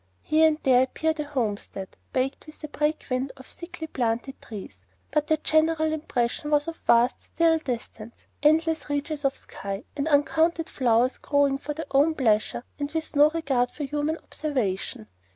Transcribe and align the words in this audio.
Here 0.23 0.47
and 0.47 0.57
there 0.63 0.81
appeared 0.81 1.19
a 1.19 1.25
home 1.25 1.57
stead, 1.57 1.95
backed 2.11 2.47
with 2.47 2.63
a 2.63 2.67
"break 2.67 3.05
wind" 3.11 3.31
of 3.37 3.45
thickly 3.45 3.85
planted 3.85 4.41
trees; 4.41 4.83
but 5.11 5.27
the 5.27 5.37
general 5.37 5.93
impression 5.93 6.49
was 6.49 6.67
of 6.67 6.77
vast, 6.77 7.21
still 7.21 7.59
distance, 7.59 8.25
endless 8.41 8.89
reaches 8.89 9.23
of 9.25 9.37
sky, 9.37 9.83
and 9.95 10.07
uncounted 10.07 10.69
flowers 10.69 11.19
growing 11.19 11.59
for 11.59 11.75
their 11.75 11.85
own 11.91 12.15
pleasure 12.15 12.63
and 12.79 12.91
with 12.93 13.15
no 13.15 13.29
regard 13.29 13.69
for 13.69 13.83
human 13.83 14.17
observation. 14.17 15.07